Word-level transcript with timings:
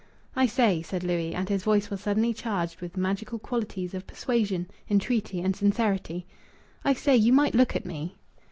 "I 0.35 0.47
say," 0.47 0.81
said 0.81 1.03
Louis, 1.03 1.35
and 1.35 1.47
his 1.47 1.61
voice 1.61 1.91
was 1.91 2.01
suddenly 2.01 2.33
charged 2.33 2.81
with 2.81 2.97
magical 2.97 3.37
qualities 3.37 3.93
of 3.93 4.07
persuasion, 4.07 4.65
entreaty, 4.89 5.41
and 5.41 5.55
sincerity 5.55 6.25
"I 6.83 6.93
say, 6.93 7.15
you 7.15 7.31
might 7.31 7.53
look 7.53 7.75
at 7.75 7.85
me." 7.85 8.15